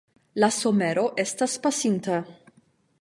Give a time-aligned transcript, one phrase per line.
[0.43, 2.17] La somero estas pasinta.